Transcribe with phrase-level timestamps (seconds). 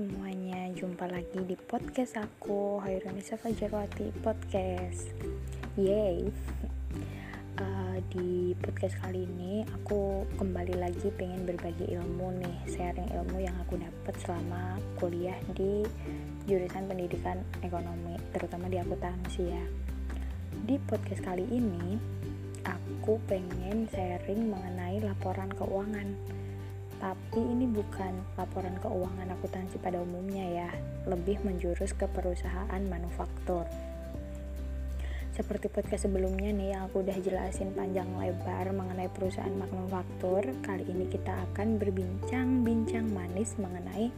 [0.00, 5.12] semuanya, jumpa lagi di podcast aku Hairunisa Fajarwati Podcast.
[5.76, 6.24] Yay.
[7.60, 13.52] Uh, Di podcast kali ini aku kembali lagi pengen berbagi ilmu nih Sharing ilmu yang
[13.60, 15.84] aku dapat selama kuliah di
[16.48, 19.64] jurusan pendidikan ekonomi Terutama di akuntansi ya.
[20.64, 22.00] Di podcast kali ini
[22.64, 26.39] aku pengen sharing mengenai laporan keuangan
[27.00, 30.70] tapi ini bukan laporan keuangan akuntansi pada umumnya ya,
[31.08, 33.64] lebih menjurus ke perusahaan manufaktur.
[35.32, 41.08] Seperti podcast sebelumnya nih yang aku udah jelasin panjang lebar mengenai perusahaan manufaktur, kali ini
[41.08, 44.12] kita akan berbincang-bincang manis mengenai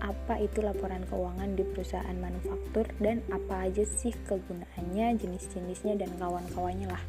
[0.00, 6.88] apa itu laporan keuangan di perusahaan manufaktur dan apa aja sih kegunaannya, jenis-jenisnya dan kawan-kawannya
[6.88, 7.04] lah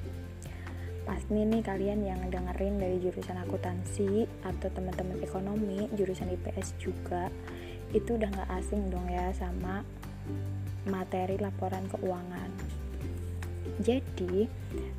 [1.04, 7.28] pasti nih kalian yang dengerin dari jurusan akuntansi atau teman-teman ekonomi jurusan IPS juga
[7.94, 9.86] itu udah nggak asing dong ya sama
[10.90, 12.50] materi laporan keuangan.
[13.80, 14.48] Jadi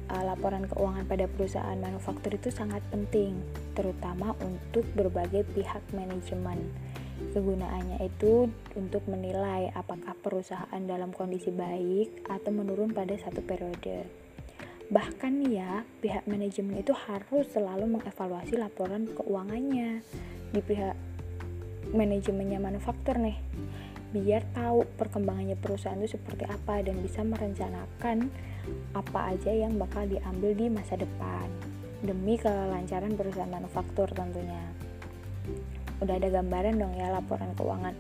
[0.09, 3.37] uh, laporan keuangan pada perusahaan manufaktur itu sangat penting
[3.77, 6.65] terutama untuk berbagai pihak manajemen.
[7.15, 14.24] Kegunaannya itu untuk menilai apakah perusahaan dalam kondisi baik atau menurun pada satu periode
[14.95, 20.07] Bahkan ya, pihak manajemen itu harus selalu mengevaluasi laporan keuangannya
[20.55, 20.95] di pihak
[21.91, 23.35] manajemennya manufaktur nih.
[24.15, 28.31] Biar tahu perkembangannya perusahaan itu seperti apa dan bisa merencanakan
[28.95, 31.51] apa aja yang bakal diambil di masa depan.
[31.99, 34.63] Demi kelancaran perusahaan manufaktur tentunya.
[35.99, 37.99] Udah ada gambaran dong ya laporan keuangan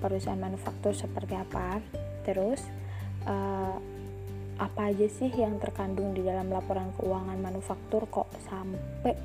[0.00, 1.84] perusahaan manufaktur seperti apa.
[2.24, 2.64] Terus
[3.28, 3.76] uh,
[4.60, 9.16] apa aja sih yang terkandung di dalam laporan keuangan manufaktur kok sampai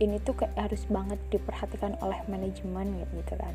[0.00, 3.52] ini tuh kayak harus banget diperhatikan oleh manajemen gitu kan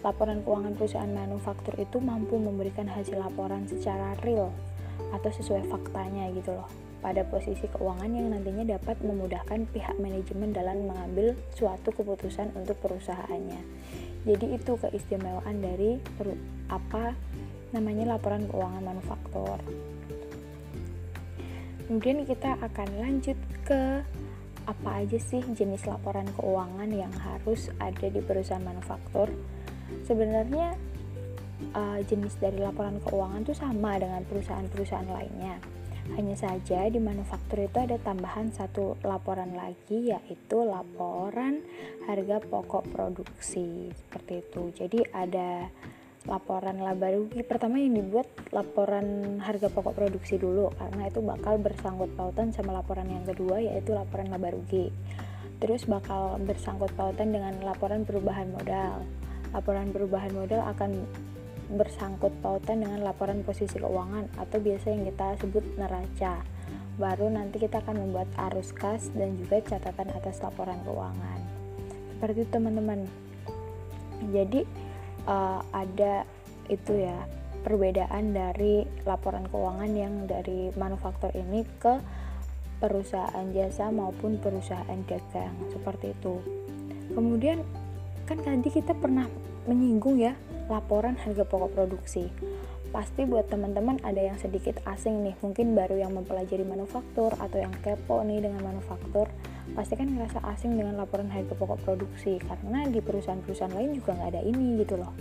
[0.00, 4.54] laporan keuangan perusahaan manufaktur itu mampu memberikan hasil laporan secara real
[5.10, 10.90] atau sesuai faktanya gitu loh pada posisi keuangan yang nantinya dapat memudahkan pihak manajemen dalam
[10.90, 13.62] mengambil suatu keputusan untuk perusahaannya.
[14.26, 16.02] Jadi itu keistimewaan dari
[16.66, 17.14] apa
[17.72, 19.58] namanya laporan keuangan manufaktur.
[21.88, 24.04] Kemudian kita akan lanjut ke
[24.68, 29.32] apa aja sih jenis laporan keuangan yang harus ada di perusahaan manufaktur.
[30.04, 30.76] Sebenarnya
[31.72, 35.56] uh, jenis dari laporan keuangan itu sama dengan perusahaan-perusahaan lainnya.
[36.12, 41.60] Hanya saja di manufaktur itu ada tambahan satu laporan lagi yaitu laporan
[42.08, 44.62] harga pokok produksi seperti itu.
[44.72, 45.68] Jadi ada
[46.28, 52.12] laporan laba rugi pertama yang dibuat laporan harga pokok produksi dulu karena itu bakal bersangkut
[52.14, 54.92] pautan sama laporan yang kedua yaitu laporan laba rugi
[55.58, 59.02] terus bakal bersangkut pautan dengan laporan perubahan modal.
[59.50, 61.02] Laporan perubahan modal akan
[61.68, 66.40] bersangkut pautan dengan laporan posisi keuangan atau biasa yang kita sebut neraca.
[66.98, 71.40] Baru nanti kita akan membuat arus kas dan juga catatan atas laporan keuangan.
[72.16, 73.00] Seperti itu teman-teman.
[74.34, 74.66] Jadi
[75.28, 76.24] uh, ada
[76.72, 77.28] itu ya
[77.60, 82.00] perbedaan dari laporan keuangan yang dari manufaktur ini ke
[82.78, 86.40] perusahaan jasa maupun perusahaan dagang seperti itu.
[87.12, 87.60] Kemudian
[88.24, 89.26] kan tadi kita pernah
[89.66, 90.32] menyinggung ya
[90.70, 92.30] laporan harga pokok produksi.
[92.88, 97.74] Pasti buat teman-teman ada yang sedikit asing nih, mungkin baru yang mempelajari manufaktur atau yang
[97.84, 99.28] kepo nih dengan manufaktur
[99.78, 104.30] pasti kan ngerasa asing dengan laporan harga pokok produksi karena di perusahaan-perusahaan lain juga nggak
[104.34, 105.14] ada ini gitu loh.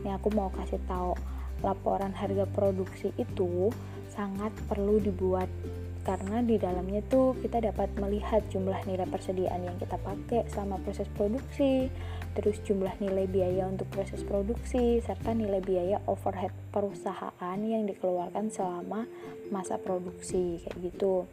[0.00, 1.12] Nih aku mau kasih tahu
[1.60, 3.68] laporan harga produksi itu
[4.08, 5.52] sangat perlu dibuat
[6.00, 11.08] karena di dalamnya tuh kita dapat melihat jumlah nilai persediaan yang kita pakai selama proses
[11.12, 11.88] produksi,
[12.36, 19.08] terus jumlah nilai biaya untuk proses produksi, serta nilai biaya overhead perusahaan yang dikeluarkan selama
[19.48, 21.28] masa produksi kayak gitu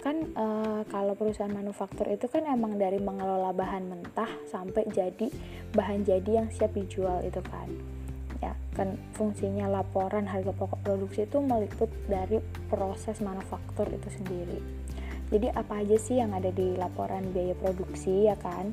[0.00, 0.46] kan e,
[0.88, 5.28] kalau perusahaan manufaktur itu kan emang dari mengelola bahan mentah sampai jadi
[5.72, 7.68] bahan jadi yang siap dijual itu kan.
[8.44, 14.60] Ya kan fungsinya laporan harga pokok produksi itu meliput dari proses manufaktur itu sendiri.
[15.26, 18.70] Jadi apa aja sih yang ada di laporan biaya produksi ya kan?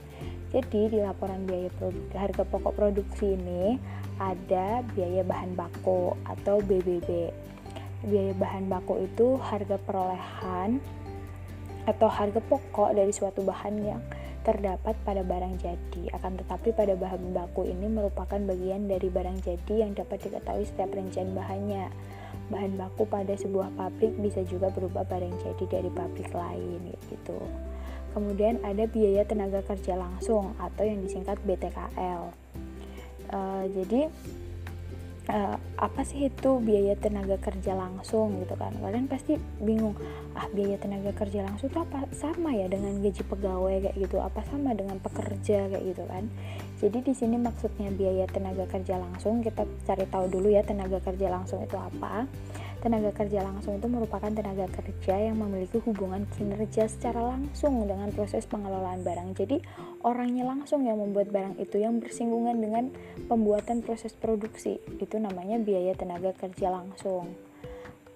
[0.54, 3.81] Jadi di laporan biaya produksi, harga pokok produksi ini
[4.22, 7.34] ada biaya bahan baku atau BBB
[8.04, 10.84] biaya bahan baku itu harga perolehan
[11.84, 14.02] atau harga pokok dari suatu bahan yang
[14.44, 16.04] terdapat pada barang jadi.
[16.16, 20.92] Akan tetapi pada bahan baku ini merupakan bagian dari barang jadi yang dapat diketahui setiap
[20.92, 21.88] rincian bahannya.
[22.52, 27.40] Bahan baku pada sebuah pabrik bisa juga berubah barang jadi dari pabrik lain gitu.
[28.14, 32.30] Kemudian ada biaya tenaga kerja langsung atau yang disingkat BTKL.
[33.34, 34.12] uh, jadi
[35.30, 38.74] uh, apa sih itu biaya tenaga kerja langsung gitu kan?
[38.80, 39.96] Kalian pasti bingung
[40.34, 44.18] ah biaya tenaga kerja langsung itu apa sama ya dengan gaji pegawai kayak gitu?
[44.20, 46.28] Apa sama dengan pekerja kayak gitu kan?
[46.84, 51.31] Jadi di sini maksudnya biaya tenaga kerja langsung kita cari tahu dulu ya tenaga kerja
[51.31, 52.28] langsung itu apa
[52.84, 58.44] Tenaga kerja langsung itu merupakan tenaga kerja yang memiliki hubungan kinerja secara langsung dengan proses
[58.44, 59.40] pengelolaan barang.
[59.40, 59.64] Jadi,
[60.04, 62.92] orangnya langsung yang membuat barang itu yang bersinggungan dengan
[63.32, 64.84] pembuatan proses produksi.
[65.00, 67.32] Itu namanya biaya tenaga kerja langsung.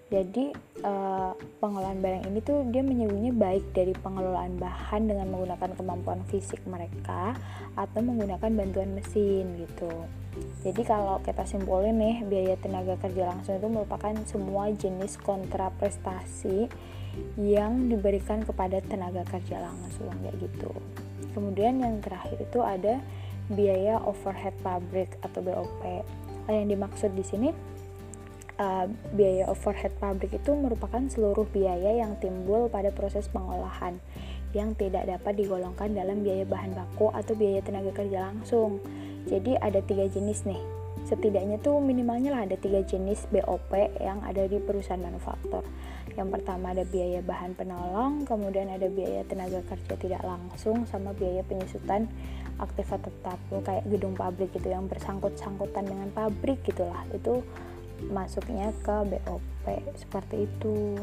[0.08, 0.56] Jadi
[0.88, 6.64] uh, pengelolaan barang ini tuh dia menyebutnya baik dari pengelolaan bahan dengan menggunakan kemampuan fisik
[6.64, 7.36] mereka
[7.76, 9.92] atau menggunakan bantuan mesin gitu.
[10.66, 16.68] Jadi kalau kita simpulin nih biaya tenaga kerja langsung itu merupakan semua jenis kontra prestasi
[17.40, 20.72] yang diberikan kepada tenaga kerja langsung kayak gitu.
[21.34, 23.02] Kemudian yang terakhir itu ada
[23.48, 25.82] biaya overhead pabrik atau BOP.
[26.48, 27.50] Nah, yang dimaksud di sini
[28.60, 34.02] uh, biaya overhead pabrik itu merupakan seluruh biaya yang timbul pada proses pengolahan
[34.56, 38.80] yang tidak dapat digolongkan dalam biaya bahan baku atau biaya tenaga kerja langsung.
[39.28, 40.60] Jadi ada tiga jenis nih.
[41.08, 43.72] Setidaknya tuh minimalnya lah ada tiga jenis BOP
[44.04, 45.64] yang ada di perusahaan manufaktur.
[46.18, 51.46] Yang pertama ada biaya bahan penolong, kemudian ada biaya tenaga kerja tidak langsung, sama biaya
[51.46, 52.10] penyusutan
[52.58, 57.46] aktiva tetap kayak gedung pabrik gitu yang bersangkut-sangkutan dengan pabrik gitulah itu
[58.10, 59.66] masuknya ke BOP
[59.98, 60.98] seperti itu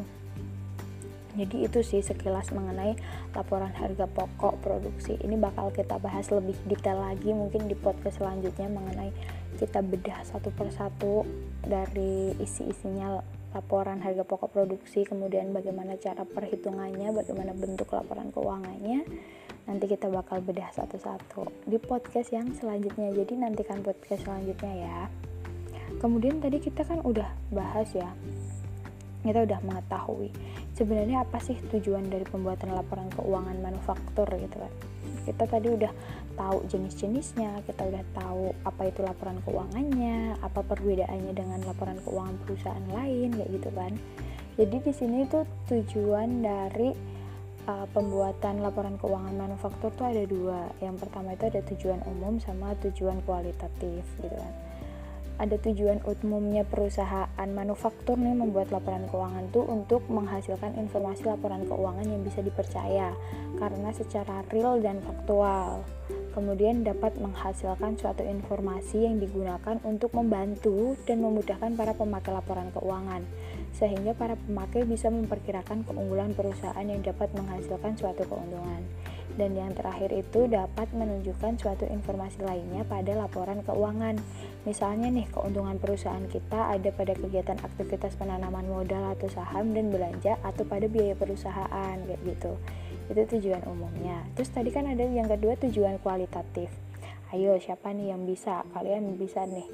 [1.35, 2.95] jadi itu sih sekilas mengenai
[3.35, 5.19] laporan harga pokok produksi.
[5.19, 9.11] Ini bakal kita bahas lebih detail lagi mungkin di podcast selanjutnya mengenai
[9.59, 11.27] kita bedah satu persatu
[11.63, 13.19] dari isi-isinya
[13.55, 19.03] laporan harga pokok produksi kemudian bagaimana cara perhitungannya bagaimana bentuk laporan keuangannya.
[19.67, 23.11] Nanti kita bakal bedah satu-satu di podcast yang selanjutnya.
[23.11, 25.01] Jadi nantikan podcast selanjutnya ya.
[25.99, 28.11] Kemudian tadi kita kan udah bahas ya
[29.25, 30.31] kita udah mengetahui.
[30.77, 34.73] Sebenarnya apa sih tujuan dari pembuatan laporan keuangan manufaktur gitu kan
[35.25, 35.93] kita tadi udah
[36.37, 42.87] tahu jenis-jenisnya kita udah tahu apa itu laporan keuangannya apa perbedaannya dengan laporan keuangan perusahaan
[42.93, 43.93] lain kayak gitu kan.
[44.55, 46.95] Jadi di sini tuh tujuan dari
[47.67, 50.71] uh, pembuatan laporan keuangan manufaktur tuh ada dua.
[50.79, 54.64] Yang pertama itu ada tujuan umum sama tujuan kualitatif gitu kan
[55.35, 62.07] ada tujuan umumnya perusahaan manufaktur nih membuat laporan keuangan tuh untuk menghasilkan informasi laporan keuangan
[62.07, 63.11] yang bisa dipercaya.
[63.59, 65.83] Karena secara real dan faktual.
[66.35, 73.23] Kemudian dapat menghasilkan suatu informasi yang digunakan untuk membantu dan memudahkan para pemakai laporan keuangan.
[73.75, 78.83] Sehingga para pemakai bisa memperkirakan keunggulan perusahaan yang dapat menghasilkan suatu keuntungan
[79.35, 84.15] dan yang terakhir itu dapat menunjukkan suatu informasi lainnya pada laporan keuangan.
[84.63, 90.39] Misalnya nih, keuntungan perusahaan kita ada pada kegiatan aktivitas penanaman modal atau saham dan belanja
[90.47, 92.53] atau pada biaya perusahaan kayak gitu.
[93.11, 94.23] Itu tujuan umumnya.
[94.39, 96.71] Terus tadi kan ada yang kedua tujuan kualitatif.
[97.35, 98.63] Ayo, siapa nih yang bisa?
[98.71, 99.67] Kalian bisa nih.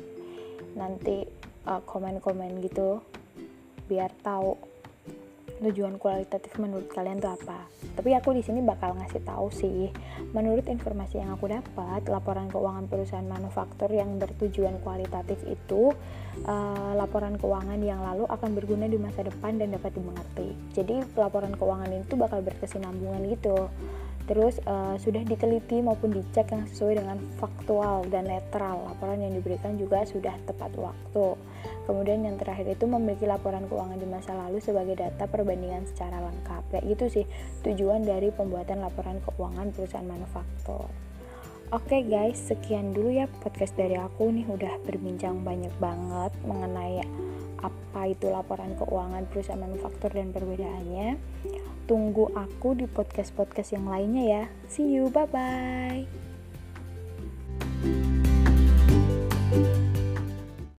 [0.75, 1.29] Nanti
[1.69, 3.05] uh, komen-komen gitu
[3.91, 4.69] biar tahu
[5.58, 7.67] tujuan kualitatif menurut kalian tuh apa
[7.99, 9.91] tapi aku di sini bakal ngasih tahu sih
[10.31, 15.91] menurut informasi yang aku dapat laporan keuangan perusahaan manufaktur yang bertujuan kualitatif itu
[16.46, 21.53] uh, laporan keuangan yang lalu akan berguna di masa depan dan dapat dimengerti jadi laporan
[21.58, 23.69] keuangan itu bakal berkesinambungan gitu
[24.31, 28.86] Terus uh, sudah diteliti maupun dicek yang sesuai dengan faktual dan netral.
[28.86, 31.34] Laporan yang diberikan juga sudah tepat waktu.
[31.91, 36.63] Kemudian yang terakhir itu memiliki laporan keuangan di masa lalu sebagai data perbandingan secara lengkap.
[36.70, 37.25] Kayak gitu sih
[37.67, 40.87] tujuan dari pembuatan laporan keuangan perusahaan manufaktur.
[41.75, 47.03] Oke okay guys, sekian dulu ya podcast dari aku nih udah berbincang banyak banget mengenai
[47.59, 51.19] apa itu laporan keuangan perusahaan manufaktur dan perbedaannya.
[51.91, 54.43] Tunggu aku di podcast-podcast yang lainnya ya.
[54.70, 56.30] See you, bye-bye.